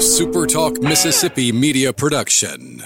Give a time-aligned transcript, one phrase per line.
[0.00, 2.82] SuperTalk Mississippi media production.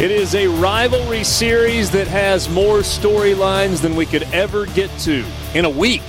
[0.00, 5.22] It is a rivalry series that has more storylines than we could ever get to
[5.52, 6.00] in a week.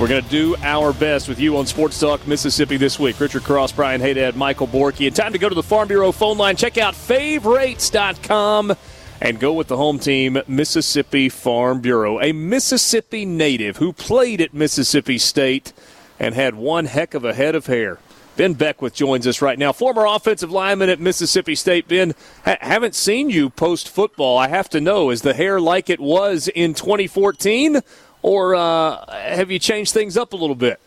[0.00, 3.20] We're going to do our best with you on Sports Talk Mississippi this week.
[3.20, 5.06] Richard Cross, Brian Haydad, Michael Borky.
[5.06, 6.56] And time to go to the Farm Bureau phone line.
[6.56, 8.74] Check out favorites.com
[9.20, 12.20] and go with the home team, Mississippi Farm Bureau.
[12.20, 15.72] A Mississippi native who played at Mississippi State
[16.18, 17.98] and had one heck of a head of hair.
[18.36, 21.88] Ben Beckwith joins us right now, former offensive lineman at Mississippi State.
[21.88, 24.38] Ben, ha- haven't seen you post football.
[24.38, 27.80] I have to know, is the hair like it was in 2014,
[28.22, 30.78] or uh, have you changed things up a little bit?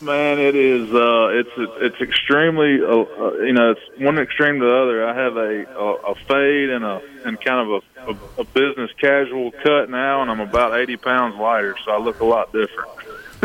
[0.00, 0.92] Man, it is.
[0.92, 2.80] Uh, it's it's extremely.
[2.82, 5.08] Uh, uh, you know, it's one extreme to the other.
[5.08, 8.90] I have a a, a fade and a and kind of a, a, a business
[9.00, 12.90] casual cut now, and I'm about 80 pounds lighter, so I look a lot different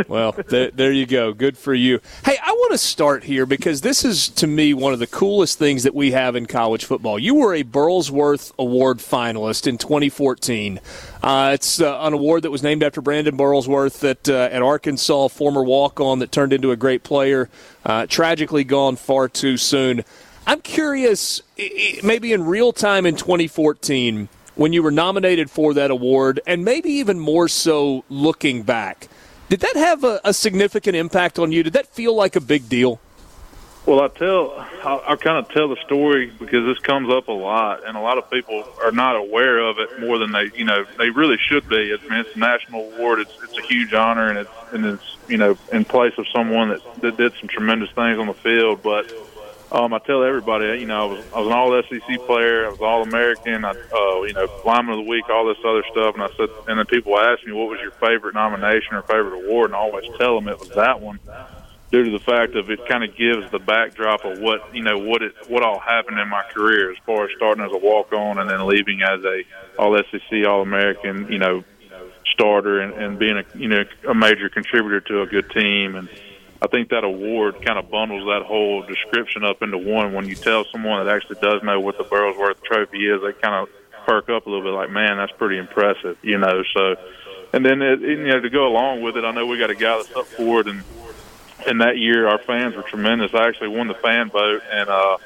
[0.07, 1.33] well, there, there, you go.
[1.33, 1.99] Good for you.
[2.25, 5.57] Hey, I want to start here because this is, to me, one of the coolest
[5.57, 7.19] things that we have in college football.
[7.19, 10.79] You were a Burlsworth Award finalist in 2014.
[11.21, 15.27] Uh, it's uh, an award that was named after Brandon Burlsworth that, uh, at Arkansas,
[15.29, 17.49] former walk on that turned into a great player,
[17.85, 20.03] uh, tragically gone far too soon.
[20.47, 21.41] I'm curious,
[22.03, 26.89] maybe in real time in 2014, when you were nominated for that award, and maybe
[26.89, 29.07] even more so looking back
[29.51, 31.61] did that have a, a significant impact on you?
[31.61, 33.01] Did that feel like a big deal?
[33.85, 37.33] Well, I tell, I, I kind of tell the story because this comes up a
[37.33, 40.63] lot, and a lot of people are not aware of it more than they, you
[40.63, 41.93] know, they really should be.
[41.93, 43.19] I mean, it's a national award.
[43.19, 46.69] It's it's a huge honor, and it's and it's you know in place of someone
[46.69, 48.81] that that did some tremendous things on the field.
[48.81, 49.11] But
[49.71, 52.69] um, I tell everybody, you know, I was I was an All SEC player, I
[52.69, 56.15] was All American, I, uh, you know, Lineman of the Week, all this other stuff,
[56.15, 59.45] and I said, and then people ask me what was your favorite nomination or favorite
[59.45, 61.19] award, and I always tell them it was that one,
[61.89, 64.97] due to the fact of it kind of gives the backdrop of what you know
[64.97, 68.11] what it what all happened in my career as far as starting as a walk
[68.13, 69.43] on and then leaving as a
[69.79, 71.63] All SEC, All American, you know,
[72.33, 76.09] starter and, and being a you know a major contributor to a good team and
[76.61, 80.13] I think that award kind of bundles that whole description up into one.
[80.13, 83.55] When you tell someone that actually does know what the Burlsworth Trophy is, they kind
[83.55, 83.69] of
[84.05, 86.63] perk up a little bit, like, man, that's pretty impressive, you know.
[86.75, 86.95] So,
[87.53, 89.75] and then it, you know to go along with it, I know we got a
[89.75, 90.83] guy that's up for it, and
[91.67, 93.33] and that year our fans were tremendous.
[93.33, 95.17] I actually won the fan vote and uh,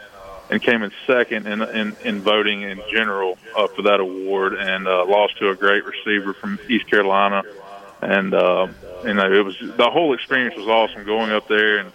[0.50, 4.88] and came in second in in, in voting in general uh, for that award, and
[4.88, 7.44] uh, lost to a great receiver from East Carolina
[8.06, 8.68] and uh,
[9.04, 11.92] you know it was the whole experience was awesome going up there and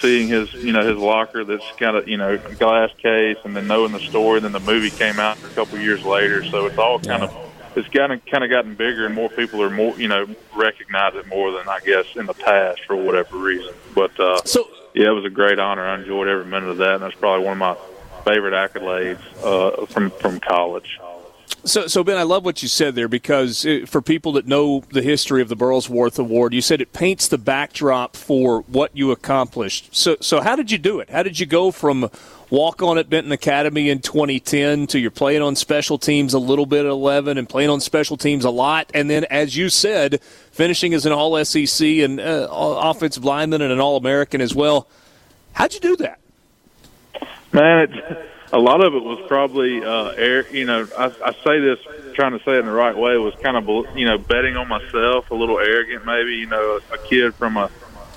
[0.00, 3.66] seeing his you know his locker that's kind of you know glass case and then
[3.66, 4.40] knowing the story.
[4.40, 7.36] Then the movie came out a couple years later, so it's all kind of
[7.76, 11.14] it's kind of kind of gotten bigger and more people are more you know recognize
[11.14, 13.74] it more than I guess in the past for whatever reason.
[13.94, 15.86] But uh, so yeah, it was a great honor.
[15.86, 17.76] I enjoyed every minute of that, and that's probably one of my
[18.24, 20.98] favorite accolades uh, from from college.
[21.64, 24.84] So, so Ben, I love what you said there because uh, for people that know
[24.90, 29.10] the history of the Burlsworth Award, you said it paints the backdrop for what you
[29.10, 29.94] accomplished.
[29.94, 31.10] So, so how did you do it?
[31.10, 32.10] How did you go from
[32.50, 36.64] walk on at Benton Academy in 2010 to you're playing on special teams a little
[36.64, 40.22] bit at 11 and playing on special teams a lot, and then as you said,
[40.52, 44.88] finishing as an All SEC and uh, offensive lineman and an All American as well.
[45.52, 46.18] How'd you do that?
[47.52, 50.48] Man, it a lot of it was probably uh, air.
[50.54, 51.78] You know, I, I say this
[52.14, 54.68] trying to say it in the right way was kind of you know betting on
[54.68, 56.36] myself, a little arrogant maybe.
[56.36, 57.70] You know, a, a kid from a,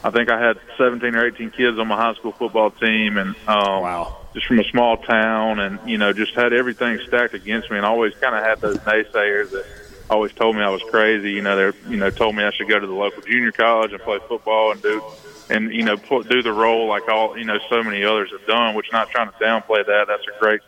[0.03, 3.35] I think I had 17 or 18 kids on my high school football team, and
[3.47, 4.17] um, wow.
[4.33, 7.85] just from a small town, and you know, just had everything stacked against me, and
[7.85, 9.65] always kind of had those naysayers that
[10.09, 11.31] always told me I was crazy.
[11.31, 13.91] You know, they you know told me I should go to the local junior college
[13.91, 15.03] and play football and do
[15.51, 18.45] and you know put, do the role like all you know so many others have
[18.47, 18.75] done.
[18.75, 20.05] Which not trying to downplay that.
[20.07, 20.61] That's a great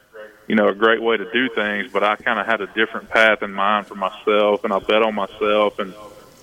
[0.48, 1.92] you know a great way to do things.
[1.92, 5.02] But I kind of had a different path in mind for myself, and I bet
[5.02, 5.80] on myself.
[5.80, 5.94] And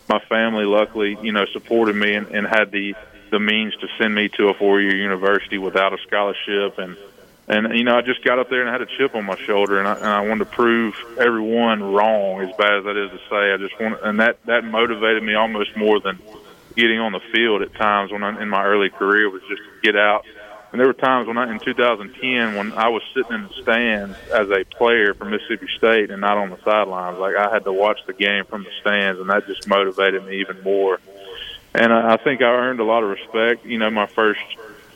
[0.09, 2.95] my family, luckily, you know, supported me and, and had the
[3.31, 6.97] the means to send me to a four year university without a scholarship and.
[7.49, 9.37] And you know, I just got up there and I had a chip on my
[9.37, 12.43] shoulder, and I, and I wanted to prove everyone wrong.
[12.43, 15.35] As bad as that is to say, I just want, and that that motivated me
[15.35, 16.21] almost more than
[16.77, 19.97] getting on the field at times when I, in my early career was just get
[19.97, 20.25] out.
[20.73, 24.17] And there were times when I, in 2010, when I was sitting in the stands
[24.33, 27.73] as a player for Mississippi State and not on the sidelines, like I had to
[27.73, 31.01] watch the game from the stands, and that just motivated me even more.
[31.75, 33.67] And I, I think I earned a lot of respect.
[33.67, 34.41] You know, my first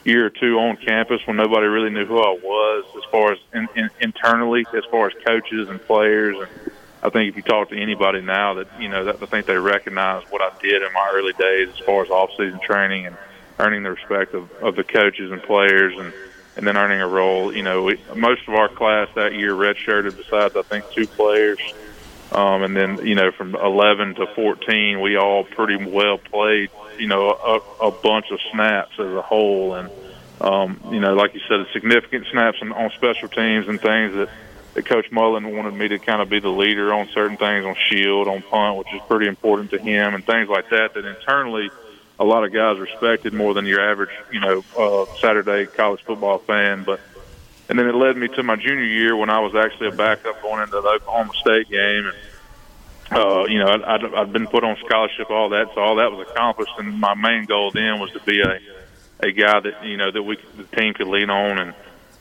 [0.04, 3.38] year or two on campus when nobody really knew who I was, as far as
[3.52, 6.73] in, in, internally, as far as coaches and players and
[7.04, 9.56] I think if you talk to anybody now that you know that I think they
[9.56, 13.16] recognize what I did in my early days as far as off season training and
[13.58, 16.14] earning the respect of, of the coaches and players, and
[16.56, 17.54] and then earning a role.
[17.54, 21.60] You know, we, most of our class that year redshirted, besides I think two players.
[22.32, 27.06] Um, and then, you know, from 11 to 14, we all pretty well played, you
[27.06, 29.74] know, a, a bunch of snaps as a whole.
[29.74, 29.90] And,
[30.40, 34.30] um, you know, like you said, significant snaps on, on special teams and things that,
[34.74, 37.76] that Coach Mullen wanted me to kind of be the leader on certain things on
[37.88, 40.94] shield, on punt, which is pretty important to him, and things like that.
[40.94, 41.70] That internally,
[42.18, 46.38] a lot of guys respected more than your average, you know, uh, Saturday college football
[46.38, 46.82] fan.
[46.84, 47.00] But
[47.68, 50.42] and then it led me to my junior year when I was actually a backup
[50.42, 52.16] going into the Oklahoma State game, and
[53.12, 56.10] uh, you know, I'd, I'd, I'd been put on scholarship, all that, so all that
[56.10, 56.72] was accomplished.
[56.78, 58.58] And my main goal then was to be a
[59.20, 61.74] a guy that you know that we the team could lean on and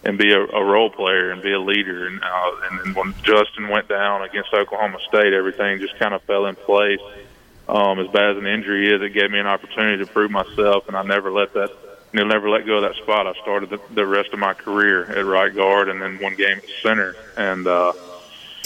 [0.04, 2.08] and be a, a role player and be a leader.
[2.08, 6.22] And uh, and then when Justin went down against Oklahoma State, everything just kind of
[6.24, 7.00] fell in place.
[7.68, 10.88] Um, as bad as an injury is, it gave me an opportunity to prove myself,
[10.88, 11.72] and I never let that.
[12.12, 13.26] You know, never let go of that spot.
[13.26, 16.60] I started the, the rest of my career at right guard, and then one game
[16.60, 17.94] at center, and uh,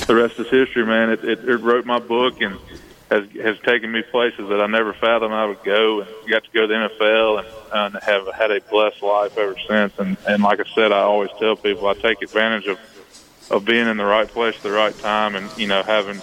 [0.06, 1.12] the rest is history, man.
[1.12, 2.60] It, it, it wrote my book and
[3.10, 6.52] has has taken me places that I never fathomed I would go, and got to
[6.52, 9.98] go to the NFL and, and have had a blessed life ever since.
[9.98, 12.80] And and like I said, I always tell people I take advantage of
[13.50, 16.20] of being in the right place at the right time, and you know having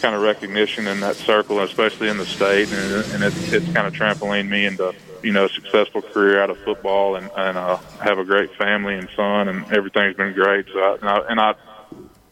[0.00, 3.86] kind of recognition in that circle, especially in the state, and, and it's it's kind
[3.86, 4.92] of trampoline me into
[5.22, 8.94] you know a successful career out of football, and and uh, have a great family
[8.94, 10.66] and son, and everything's been great.
[10.72, 11.54] So I, and I, and I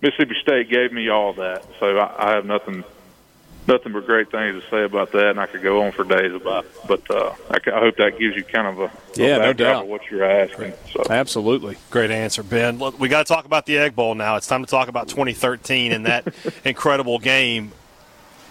[0.00, 2.82] Mississippi State gave me all that, so I, I have nothing
[3.66, 6.32] nothing but great things to say about that, and I could go on for days
[6.32, 6.64] about.
[6.64, 6.70] It.
[6.86, 9.88] But uh, I, I hope that gives you kind of a, yeah, no doubt of
[9.88, 10.72] what you're asking.
[10.92, 11.04] So.
[11.08, 12.78] Absolutely, great answer, Ben.
[12.78, 14.36] Look, we got to talk about the Egg Bowl now.
[14.36, 17.72] It's time to talk about 2013 and that incredible game.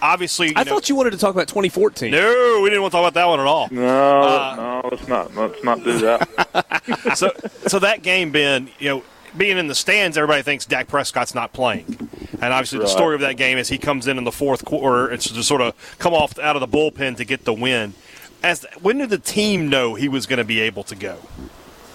[0.00, 2.10] Obviously, I know, thought you wanted to talk about 2014.
[2.10, 3.68] No, we didn't want to talk about that one at all.
[3.70, 5.34] No, uh, no, let's not.
[5.36, 7.12] Let's not do that.
[7.14, 7.30] so,
[7.68, 9.02] so that game, Ben, you know
[9.36, 12.08] being in the stands, everybody thinks Dak Prescott's not playing.
[12.40, 12.84] And obviously, right.
[12.84, 15.08] the story of that game is he comes in in the fourth quarter.
[15.08, 17.94] and to sort of come off out of the bullpen to get the win.
[18.42, 21.18] As when did the team know he was going to be able to go?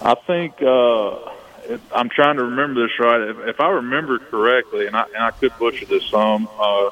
[0.00, 1.30] I think uh,
[1.94, 3.20] I'm trying to remember this right.
[3.20, 6.90] If, if I remember correctly, and I, and I could butcher this some, uh,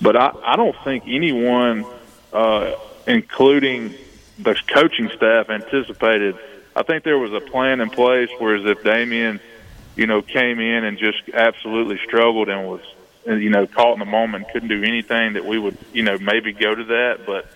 [0.00, 1.84] but I, I don't think anyone,
[2.32, 2.74] uh,
[3.06, 3.94] including
[4.38, 6.38] the coaching staff, anticipated.
[6.76, 9.40] I think there was a plan in place, whereas if Damian–
[9.96, 12.80] you know, came in and just absolutely struggled and was,
[13.26, 16.52] you know, caught in the moment, couldn't do anything that we would, you know, maybe
[16.52, 17.20] go to that.
[17.26, 17.46] But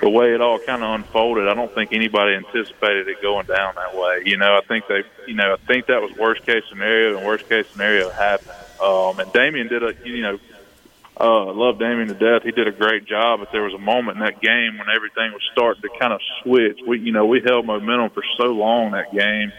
[0.00, 3.74] the way it all kind of unfolded, I don't think anybody anticipated it going down
[3.74, 4.22] that way.
[4.24, 7.26] You know, I think they, you know, I think that was worst case scenario, and
[7.26, 8.56] worst case scenario happened.
[8.80, 10.38] Um, and Damian did a, you know,
[11.20, 12.42] uh, love Damian to death.
[12.42, 15.32] He did a great job, but there was a moment in that game when everything
[15.32, 16.78] was starting to kind of switch.
[16.86, 19.52] We, you know, we held momentum for so long that game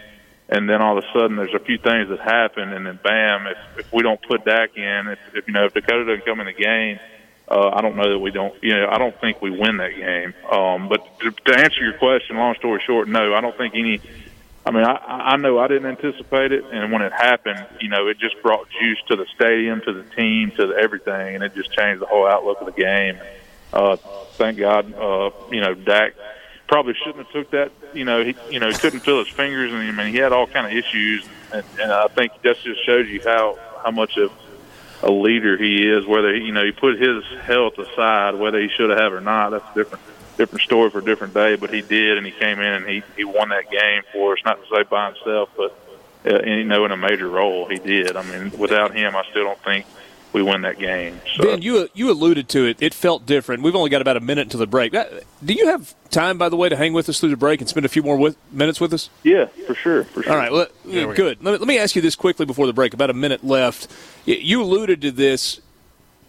[0.48, 3.46] and then all of a sudden there's a few things that happen, and then bam,
[3.46, 6.40] if if we don't put Dak in, if, if you know if Dakota doesn't come
[6.40, 6.98] in the game,
[7.48, 8.54] uh, I don't know that we don't.
[8.62, 10.34] You know, I don't think we win that game.
[10.50, 14.00] Um, but to, to answer your question, long story short, no, I don't think any.
[14.66, 14.94] I mean, I,
[15.32, 18.66] I know I didn't anticipate it, and when it happened, you know, it just brought
[18.70, 22.06] juice to the stadium, to the team, to the everything, and it just changed the
[22.06, 23.18] whole outlook of the game.
[23.74, 23.96] Uh,
[24.36, 26.14] thank God, uh, you know, Dak
[26.66, 27.72] probably shouldn't have took that.
[27.92, 30.46] You know, he you know couldn't feel his fingers, and I mean he had all
[30.46, 34.32] kind of issues, and, and I think that just shows you how how much of
[35.02, 36.06] a leader he is.
[36.06, 39.50] Whether he, you know he put his health aside, whether he should have or not,
[39.50, 40.04] that's a different
[40.36, 41.56] different story for a different day.
[41.56, 44.38] But he did, and he came in and he he won that game for us.
[44.44, 45.76] Not to say by himself, but
[46.26, 48.16] uh, you know in a major role he did.
[48.16, 49.86] I mean, without him, I still don't think
[50.34, 51.20] we win that game.
[51.36, 51.44] So.
[51.44, 52.76] Ben, you you alluded to it.
[52.80, 53.62] It felt different.
[53.62, 54.92] We've only got about a minute to the break.
[54.92, 55.04] Uh,
[55.42, 57.68] do you have time, by the way, to hang with us through the break and
[57.68, 59.08] spend a few more with, minutes with us?
[59.22, 60.04] Yeah, for sure.
[60.04, 60.32] For sure.
[60.32, 60.52] All right.
[60.52, 61.42] Well, good.
[61.42, 62.92] Let me, let me ask you this quickly before the break.
[62.92, 63.86] About a minute left.
[64.26, 65.60] You alluded to this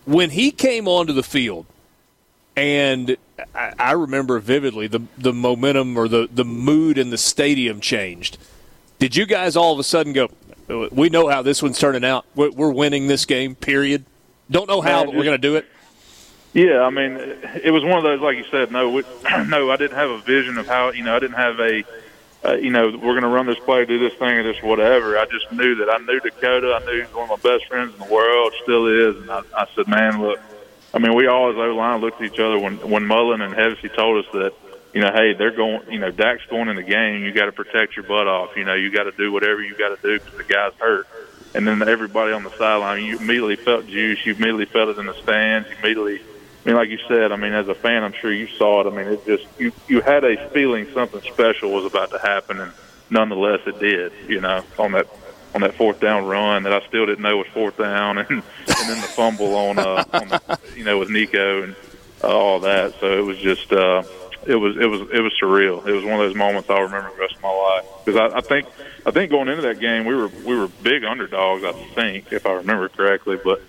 [0.05, 1.65] when he came onto the field,
[2.55, 3.17] and
[3.55, 8.37] I, I remember vividly the the momentum or the the mood in the stadium changed.
[8.99, 10.29] Did you guys all of a sudden go,
[10.67, 12.25] we know how this one's turning out.
[12.35, 13.55] We're, we're winning this game.
[13.55, 14.05] Period.
[14.49, 15.65] Don't know how, but we're going to do it.
[16.53, 17.17] Yeah, I mean,
[17.63, 18.71] it was one of those, like you said.
[18.71, 19.03] No, we,
[19.47, 20.91] no, I didn't have a vision of how.
[20.91, 21.83] You know, I didn't have a.
[22.45, 25.17] Uh, you know, we're going to run this play, do this thing, or this whatever.
[25.17, 26.79] I just knew that I knew Dakota.
[26.79, 29.17] I knew he was one of my best friends in the world, still is.
[29.21, 30.39] And I, I said, man, look.
[30.93, 33.53] I mean, we all as O line looked at each other when when Mullen and
[33.53, 34.53] Hevesy told us that
[34.95, 37.23] you know, hey, they're going, you know, Dak's going in the game.
[37.23, 38.55] You got to protect your butt off.
[38.55, 41.07] You know, you got to do whatever you got to do because the guy's hurt.
[41.53, 44.25] And then everybody on the sideline, you immediately felt juice.
[44.25, 45.69] You immediately felt it in the stands.
[45.69, 46.21] You immediately
[46.65, 48.91] I mean, like you said, I mean, as a fan, I'm sure you saw it.
[48.91, 52.59] I mean, it just you you had a feeling something special was about to happen,
[52.59, 52.71] and
[53.11, 54.11] nonetheless, it did.
[54.27, 55.07] You know, on that
[55.53, 58.43] on that fourth down run that I still didn't know was fourth down, and and
[58.67, 61.75] then the fumble on uh on the, you know with Nico and
[62.23, 62.95] uh, all that.
[62.99, 64.01] So it was just uh,
[64.45, 65.85] it was it was it was surreal.
[65.85, 68.37] It was one of those moments I'll remember the rest of my life because I,
[68.37, 68.67] I think
[69.05, 71.63] I think going into that game we were we were big underdogs.
[71.63, 73.61] I think if I remember correctly, but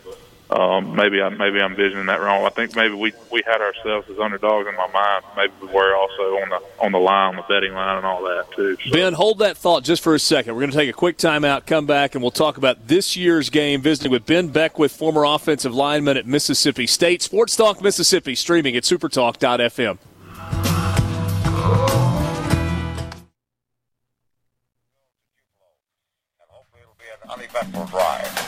[0.49, 2.45] um, maybe I maybe I'm visioning that wrong.
[2.45, 5.25] I think maybe we we had ourselves as underdogs in my mind.
[5.37, 8.23] Maybe we were also on the on the line, on the betting line, and all
[8.23, 8.76] that too.
[8.85, 8.92] So.
[8.92, 10.54] Ben, hold that thought just for a second.
[10.54, 13.50] We're going to take a quick timeout, come back, and we'll talk about this year's
[13.50, 13.83] game.
[13.83, 17.23] Visiting with Ben Beckwith, former offensive lineman at Mississippi State.
[17.23, 19.99] Sports Talk Mississippi, streaming at supertalk.fm.
[27.30, 28.47] uneventful drive.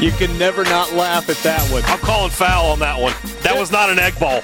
[0.00, 1.82] You can never not laugh at that one.
[1.86, 3.14] I'm calling foul on that one.
[3.42, 4.42] That was not an Egg Bowl.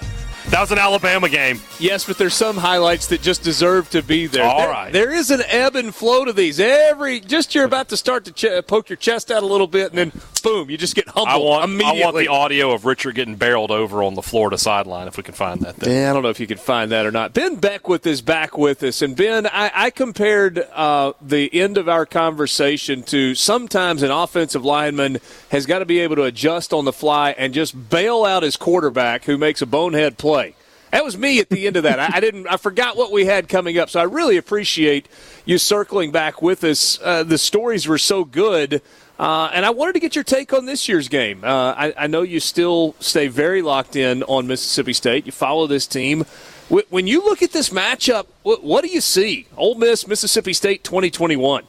[0.48, 1.60] That was an Alabama game.
[1.80, 4.44] Yes, but there's some highlights that just deserve to be there.
[4.44, 4.92] All there, right.
[4.92, 6.60] there is an ebb and flow to these.
[6.60, 9.90] Every just you're about to start to ch- poke your chest out a little bit,
[9.92, 12.02] and then boom, you just get humbled I want, immediately.
[12.02, 15.22] I want the audio of Richard getting barreled over on the Florida sideline if we
[15.22, 15.76] can find that.
[15.76, 15.90] Then.
[15.90, 17.32] Yeah, I don't know if you can find that or not.
[17.32, 21.88] Ben Beckwith is back with us, and Ben, I, I compared uh, the end of
[21.88, 25.18] our conversation to sometimes an offensive lineman
[25.50, 28.56] has got to be able to adjust on the fly and just bail out his
[28.56, 30.54] quarterback who makes a bonehead play.
[30.90, 32.00] That was me at the end of that.
[32.00, 32.48] I, I, didn't.
[32.48, 33.90] I forgot what we had coming up.
[33.90, 35.08] So I really appreciate
[35.44, 36.98] you circling back with us.
[37.02, 38.82] Uh, the stories were so good,
[39.18, 41.44] uh, and I wanted to get your take on this year's game.
[41.44, 45.26] Uh, I, I, know you still stay very locked in on Mississippi State.
[45.26, 46.24] You follow this team.
[46.68, 49.46] When you look at this matchup, what, do you see?
[49.56, 51.64] Ole Miss, Mississippi State, twenty twenty one.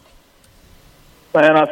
[1.33, 1.63] Man, I,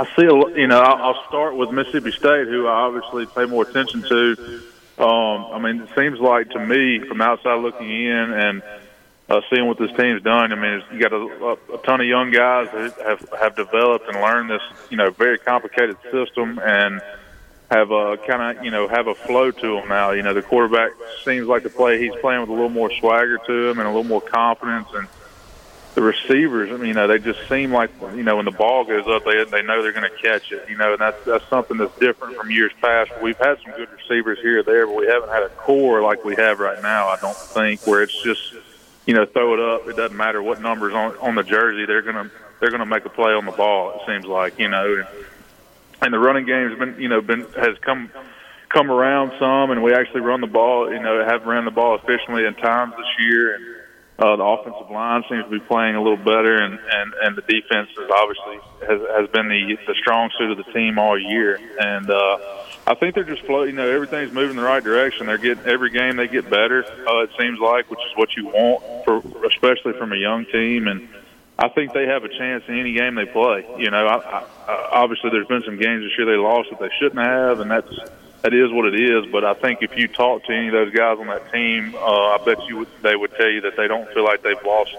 [0.00, 0.26] I see.
[0.26, 4.62] A, you know, I'll start with Mississippi State, who I obviously pay more attention to
[4.98, 8.62] um, I mean, it seems like to me, from outside looking in and
[9.28, 12.30] uh, seeing what this team's done, I mean, you got a, a ton of young
[12.30, 17.00] guys that have have developed and learned this, you know, very complicated system and
[17.70, 20.12] have a kind of, you know, have a flow to them now.
[20.12, 20.92] You know, the quarterback
[21.24, 23.90] seems like the play he's playing with a little more swagger to him and a
[23.90, 25.08] little more confidence and
[25.94, 28.84] the receivers, I mean, you know, they just seem like you know when the ball
[28.84, 30.68] goes up, they they know they're going to catch it.
[30.68, 33.12] You know, and that's that's something that's different from years past.
[33.22, 36.24] We've had some good receivers here or there, but we haven't had a core like
[36.24, 37.08] we have right now.
[37.08, 38.54] I don't think where it's just
[39.06, 39.88] you know throw it up.
[39.88, 41.86] It doesn't matter what numbers on on the jersey.
[41.86, 43.92] They're gonna they're gonna make a play on the ball.
[43.94, 45.06] It seems like you know, and,
[46.02, 48.10] and the running game's been you know been has come
[48.68, 50.92] come around some, and we actually run the ball.
[50.92, 53.64] You know, have ran the ball efficiently in times this year and
[54.16, 57.42] uh, the offensive line seems to be playing a little better, and, and, and the
[57.42, 61.58] defense is obviously has, has been the the strong suit of the team all year.
[61.80, 62.38] And uh,
[62.86, 63.74] I think they're just floating.
[63.74, 65.26] You know, everything's moving in the right direction.
[65.26, 66.84] They're getting every game they get better.
[66.84, 69.18] Uh, it seems like, which is what you want for,
[69.48, 70.86] especially from a young team.
[70.86, 71.08] And
[71.58, 73.66] I think they have a chance in any game they play.
[73.78, 76.90] You know, I, I, obviously there's been some games this year they lost that they
[77.00, 77.88] shouldn't have, and that's
[78.44, 79.24] that is what it is.
[79.32, 82.36] But I think if you talk to any of those guys on that team, uh,
[82.36, 84.94] I bet you would, they would tell you that they don't feel like they've lost.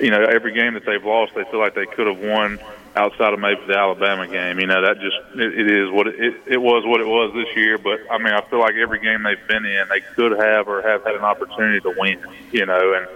[0.00, 2.58] You know, every game that they've lost, they feel like they could have won
[2.96, 4.58] outside of maybe the Alabama game.
[4.58, 7.34] You know, that just it, it is what it, it, it was what it was
[7.34, 7.76] this year.
[7.76, 10.80] But I mean, I feel like every game they've been in, they could have or
[10.80, 12.24] have had an opportunity to win.
[12.52, 13.06] You know, and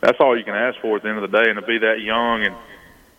[0.00, 1.48] that's all you can ask for at the end of the day.
[1.48, 2.56] And to be that young and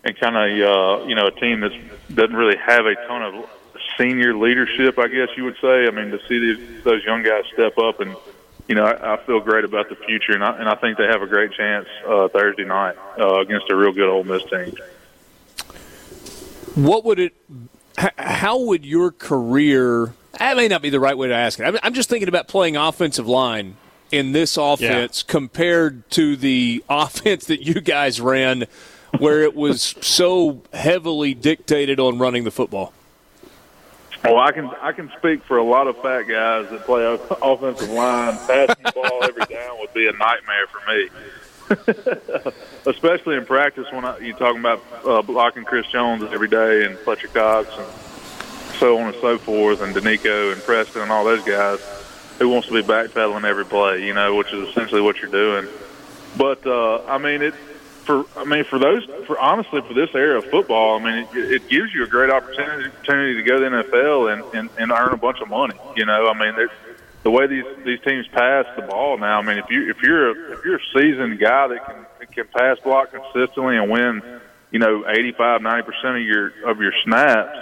[0.04, 1.72] and kind of uh, you know a team that
[2.14, 3.50] doesn't really have a ton of
[4.00, 5.86] senior leadership, I guess you would say.
[5.86, 8.16] I mean, to see these, those young guys step up and
[8.70, 11.08] you know, I, I feel great about the future, and I, and I think they
[11.08, 14.76] have a great chance uh, Thursday night uh, against a real good Ole Miss team.
[16.76, 17.34] What would it?
[17.98, 20.14] How would your career?
[20.38, 21.80] That may not be the right way to ask it.
[21.82, 23.76] I'm just thinking about playing offensive line
[24.12, 25.32] in this offense yeah.
[25.32, 28.66] compared to the offense that you guys ran,
[29.18, 32.94] where it was so heavily dictated on running the football.
[34.24, 37.06] Well, I can I can speak for a lot of fat guys that play
[37.42, 38.38] offensive line.
[38.48, 42.52] Passing the ball every down would be a nightmare for me,
[42.86, 46.98] especially in practice when I, you're talking about uh, blocking Chris Jones every day and
[47.00, 47.88] Fletcher Cox and
[48.78, 51.80] so on and so forth, and Denico and Preston and all those guys
[52.40, 55.68] who wants to be backpedaling every play, you know, which is essentially what you're doing.
[56.38, 57.54] But uh, I mean, it
[58.10, 61.52] for I mean for those for honestly for this era of football, I mean it,
[61.52, 64.92] it gives you a great opportunity, opportunity to go to the NFL and, and, and
[64.92, 65.76] earn a bunch of money.
[65.96, 66.68] You know, I mean
[67.22, 69.38] the way these these teams pass the ball now.
[69.38, 72.48] I mean if you if you're a, if you're a seasoned guy that can can
[72.48, 74.24] pass block consistently and win,
[74.72, 77.58] you know, 85 90 percent of your of your snaps.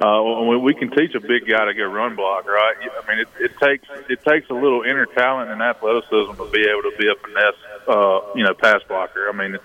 [0.00, 2.76] uh, we, we can teach a big guy to go run block, right?
[2.78, 6.62] I mean, it, it takes it takes a little inner talent and athleticism to be
[6.62, 9.28] able to be a finesse, uh, you know, pass blocker.
[9.28, 9.58] I mean,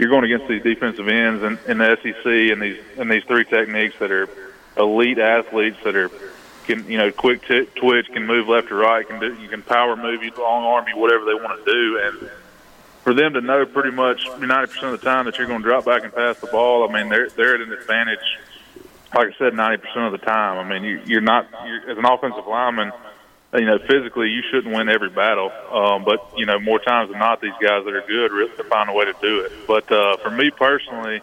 [0.00, 3.44] you're going against these defensive ends in, in the SEC and these and these three
[3.44, 4.28] techniques that are
[4.76, 6.10] elite athletes that are
[6.64, 9.62] can you know quick t- twitch, can move left to right, can do you can
[9.62, 12.30] power move you, long arm you, whatever they want to do, and
[13.02, 15.86] for them to know pretty much 90% of the time that you're going to drop
[15.86, 18.18] back and pass the ball, I mean they're they're at an advantage
[19.14, 20.58] like I said, ninety percent of the time.
[20.58, 22.92] I mean, you, you're not you're, as an offensive lineman.
[23.52, 27.18] You know, physically, you shouldn't win every battle, um, but you know, more times than
[27.18, 29.66] not, these guys that are good really find a way to do it.
[29.66, 31.20] But uh, for me personally,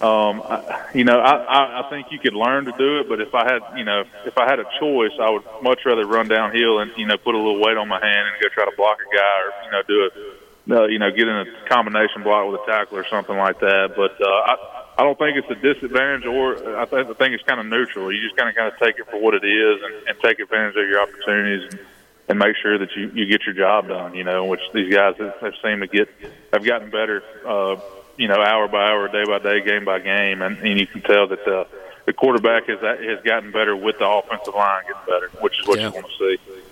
[0.00, 3.08] um, I, you know, I, I, I think you could learn to do it.
[3.08, 6.04] But if I had, you know, if I had a choice, I would much rather
[6.04, 8.64] run downhill and you know put a little weight on my hand and go try
[8.64, 10.34] to block a guy or you know do a,
[10.70, 13.92] uh, you know, get in a combination block with a tackle or something like that.
[13.94, 17.42] But uh, I, I don't think it's a disadvantage, or I, th- I think it's
[17.44, 18.12] kind of neutral.
[18.12, 20.38] You just kind of kind of take it for what it is and, and take
[20.38, 21.80] advantage of your opportunities and,
[22.28, 24.14] and make sure that you you get your job done.
[24.14, 26.08] You know, which these guys have, have seemed to get
[26.52, 27.22] have gotten better.
[27.44, 27.76] Uh,
[28.16, 31.02] you know, hour by hour, day by day, game by game, and, and you can
[31.02, 31.66] tell that the
[32.06, 35.80] the quarterback has has gotten better with the offensive line getting better, which is what
[35.80, 35.88] yeah.
[35.88, 36.62] you want to see.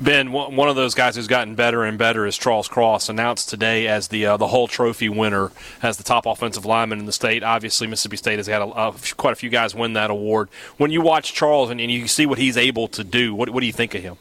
[0.00, 3.86] Ben, one of those guys who's gotten better and better is Charles Cross, announced today
[3.86, 5.52] as the uh, the Hull Trophy winner,
[5.82, 7.42] as the top offensive lineman in the state.
[7.42, 10.48] Obviously, Mississippi State has had a, a, quite a few guys win that award.
[10.78, 13.60] When you watch Charles and, and you see what he's able to do, what, what
[13.60, 14.16] do you think of him?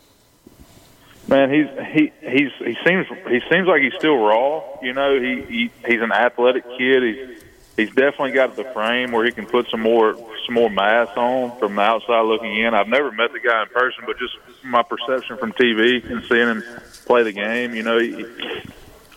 [1.29, 4.61] Man, he's he he's he seems he seems like he's still raw.
[4.81, 7.03] You know, he, he he's an athletic kid.
[7.03, 7.38] He's
[7.79, 10.13] he's definitely got the frame where he can put some more
[10.45, 12.73] some more mass on from the outside looking in.
[12.73, 16.47] I've never met the guy in person, but just my perception from TV and seeing
[16.47, 16.63] him
[17.05, 18.25] play the game, you know, he,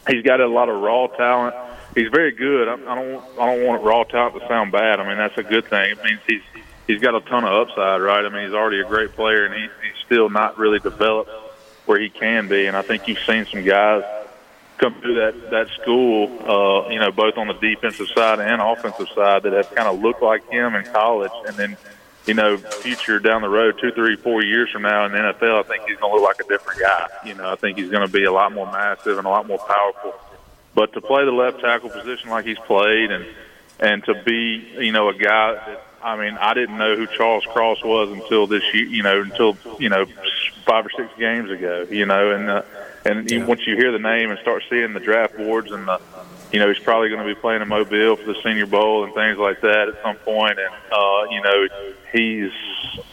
[0.09, 1.55] he's got a lot of raw talent.
[1.95, 2.69] He's very good.
[2.69, 5.01] I, I don't I don't want raw talent to sound bad.
[5.01, 5.91] I mean that's a good thing.
[5.91, 6.43] It means he's
[6.87, 8.25] he's got a ton of upside, right?
[8.25, 11.31] I mean he's already a great player, and he, he's still not really developed
[11.87, 12.67] where he can be.
[12.67, 14.05] And I think you've seen some guys
[14.79, 19.09] come through that that school, uh, you know, both on the defensive side and offensive
[19.15, 21.77] side that have kind of looked like him in college, and then,
[22.27, 25.65] you know, future down the road, two, three, four years from now in the NFL,
[25.65, 27.09] I think he's going to look like a different guy.
[27.25, 29.47] You know, I think he's going to be a lot more massive and a lot
[29.47, 30.15] more powerful.
[30.75, 33.27] But to play the left tackle position like he's played, and
[33.79, 37.45] and to be, you know, a guy that I mean, I didn't know who Charles
[37.47, 40.07] Cross was until this year, you know, until you know
[40.65, 42.51] five or six games ago, you know, and.
[42.51, 42.63] Uh,
[43.05, 43.45] and yeah.
[43.45, 46.01] once you hear the name and start seeing the draft boards and the,
[46.53, 49.15] you know, he's probably going to be playing in Mobile for the Senior Bowl and
[49.15, 50.59] things like that at some point.
[50.59, 51.69] And uh, you know,
[52.13, 52.53] he's,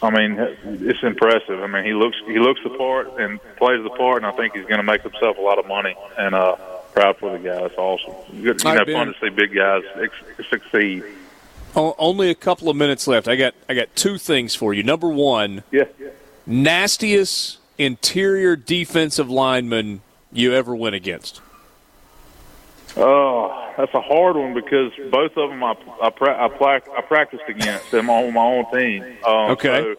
[0.02, 1.60] I mean, it's impressive.
[1.60, 4.54] I mean, he looks he looks the part and plays the part, and I think
[4.54, 5.96] he's going to make himself a lot of money.
[6.16, 6.56] And uh,
[6.92, 7.64] proud for the guy.
[7.64, 8.42] It's awesome.
[8.42, 11.02] Good, you know, fun to see big guys ex- succeed.
[11.74, 13.28] Only a couple of minutes left.
[13.28, 14.82] I got I got two things for you.
[14.82, 15.84] Number one, yeah.
[16.46, 20.02] nastiest interior defensive lineman
[20.32, 21.40] you ever went against?
[22.96, 27.00] Oh, that's a hard one because both of them I I, pra- I, pra- I
[27.02, 29.02] practiced against them on my own team.
[29.24, 29.80] Um, okay.
[29.80, 29.96] So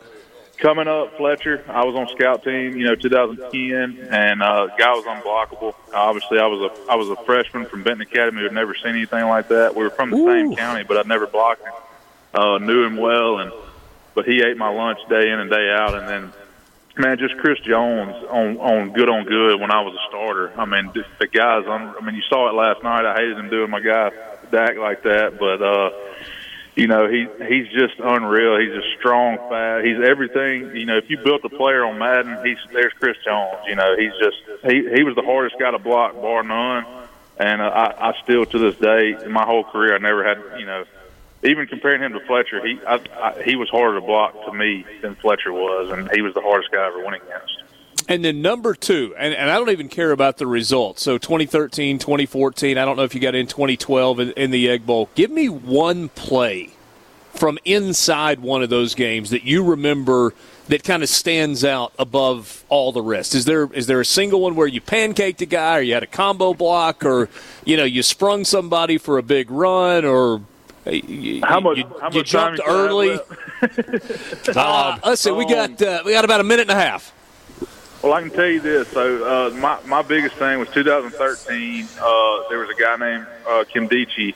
[0.62, 5.04] coming up, Fletcher, I was on scout team, you know, 2010, and uh, guy was
[5.06, 5.76] unblockable.
[5.94, 8.96] Obviously, I was a I was a freshman from Benton Academy who had never seen
[8.96, 9.76] anything like that.
[9.76, 10.28] We were from the Ooh.
[10.28, 11.74] same county, but I'd never blocked him.
[12.34, 13.52] Uh, knew him well, and
[14.16, 16.34] but he ate my lunch day in and day out, and then
[16.98, 20.52] Man, just Chris Jones on on good on good when I was a starter.
[20.60, 21.64] I mean, the, the guys.
[21.66, 23.06] I'm, I mean, you saw it last night.
[23.06, 24.12] I hated him doing my guy
[24.52, 25.92] Dak like that, but uh,
[26.76, 28.60] you know he he's just unreal.
[28.60, 29.86] He's a strong, fast.
[29.86, 30.76] He's everything.
[30.76, 33.60] You know, if you built a player on Madden, he's there's Chris Jones.
[33.68, 36.86] You know, he's just he he was the hardest guy to block, bar none.
[37.38, 40.60] And uh, I, I still to this day, in my whole career, I never had
[40.60, 40.86] you know
[41.44, 44.86] even comparing him to Fletcher, he I, I, he was harder to block to me
[45.02, 47.61] than Fletcher was, and he was the hardest guy I ever went against.
[48.12, 51.02] And then number two, and, and I don't even care about the results.
[51.02, 54.86] So 2013, 2014, I don't know if you got in 2012 in, in the Egg
[54.86, 55.10] Bowl.
[55.16, 56.72] Give me one play
[57.34, 60.34] from inside one of those games that you remember
[60.68, 63.34] that kind of stands out above all the rest?
[63.34, 66.04] Is there is there a single one where you pancaked a guy, or you had
[66.04, 67.30] a combo block, or
[67.64, 70.42] you know you sprung somebody for a big run, or
[70.86, 71.78] you, how much?
[71.78, 73.18] You, how you much jumped early.
[74.54, 77.14] uh, listen, um, we got uh, we got about a minute and a half.
[78.04, 78.88] Well, I can tell you this.
[78.90, 81.88] So, uh, my my biggest thing was 2013.
[82.00, 84.34] Uh, there was a guy named uh, Nkemdiche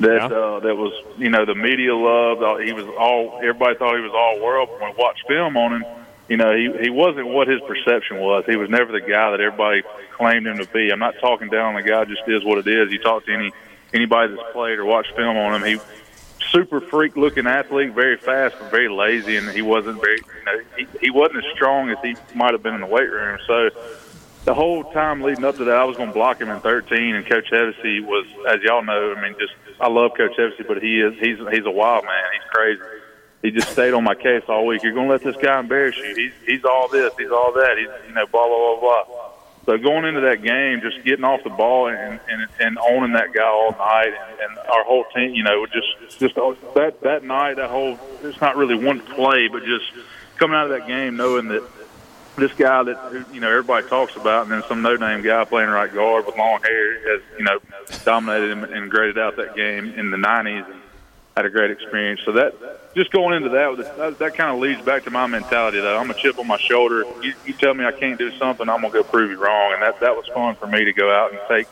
[0.00, 0.36] that yeah.
[0.36, 2.62] uh, that was you know the media loved.
[2.62, 4.68] He was all everybody thought he was all world.
[4.80, 5.84] When we watched film on him,
[6.28, 8.44] you know he he wasn't what his perception was.
[8.46, 9.82] He was never the guy that everybody
[10.16, 10.90] claimed him to be.
[10.90, 12.04] I'm not talking down on the guy.
[12.06, 12.90] Just is what it is.
[12.90, 13.52] You talk to any
[13.92, 15.80] anybody that's played or watched film on him, he
[16.54, 20.60] super freak looking athlete, very fast but very lazy, and he wasn't very you know
[20.76, 23.38] he, he wasn't as strong as he might have been in the weight room.
[23.46, 23.70] So
[24.44, 27.14] the whole time leading up to that, I was going to block him in 13,
[27.14, 30.82] and Coach Hevesy was, as y'all know, I mean, just I love Coach Hevesy, but
[30.82, 32.24] he is he's he's a wild man.
[32.32, 32.82] He's crazy.
[33.42, 34.82] He just stayed on my case all week.
[34.82, 36.14] You're going to let this guy embarrass you.
[36.14, 37.76] He's he's all this, he's all that.
[37.76, 39.23] He's you know blah blah blah blah.
[39.66, 43.32] So going into that game, just getting off the ball and and, and owning that
[43.32, 47.54] guy all night, and, and our whole team, you know, just just that that night,
[47.56, 49.84] that whole it's not really one play, but just
[50.36, 51.62] coming out of that game knowing that
[52.36, 55.92] this guy that you know everybody talks about, and then some no-name guy playing right
[55.92, 57.58] guard with long hair has you know
[58.04, 60.80] dominated him and graded out that game in the '90s and
[61.36, 62.20] had a great experience.
[62.24, 65.80] So that just going into that, that, that kind of leads back to my mentality.
[65.80, 67.04] Though I'm a chip on my shoulder.
[67.22, 69.82] You, you tell me I can't do something, I'm gonna go prove you wrong, and
[69.82, 71.66] that that was fun for me to go out and take,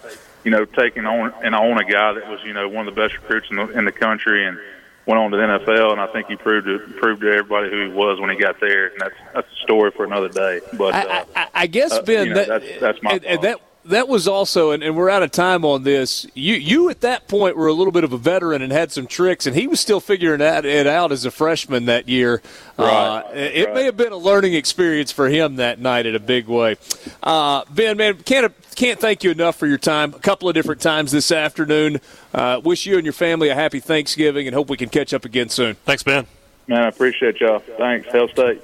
[0.45, 3.01] you know, taking on and own a guy that was you know one of the
[3.01, 4.59] best recruits in the in the country and
[5.07, 7.89] went on to the NFL, and I think he proved to proved to everybody who
[7.89, 8.89] he was when he got there.
[8.89, 10.61] And that's that's a story for another day.
[10.73, 13.25] But uh, I, I, I, guess Ben, uh, you know, that, that's, that's my and,
[13.25, 16.27] and that that was also, and, and, we're out of time on this.
[16.35, 19.07] You you at that point were a little bit of a veteran and had some
[19.07, 22.43] tricks, and he was still figuring that, it out as a freshman that year.
[22.79, 23.75] Right, uh, it right.
[23.75, 26.77] may have been a learning experience for him that night in a big way.
[27.23, 30.15] Uh, ben, man, can't can't thank you enough for your time.
[30.15, 32.01] A couple of different times this afternoon.
[32.33, 35.25] Uh, wish you and your family a happy Thanksgiving, and hope we can catch up
[35.25, 35.75] again soon.
[35.85, 36.27] Thanks, Ben.
[36.69, 37.59] Man, I appreciate y'all.
[37.59, 38.09] Thanks.
[38.13, 38.63] Hail State.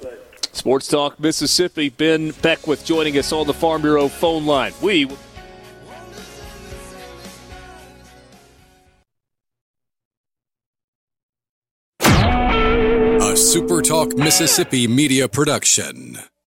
[0.53, 1.89] Sports Talk Mississippi.
[1.89, 4.73] Ben Beckwith joining us on the Farm Bureau phone line.
[4.81, 5.09] We.
[12.01, 16.17] A Super Talk Mississippi media production.